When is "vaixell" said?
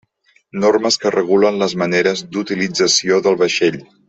3.45-3.83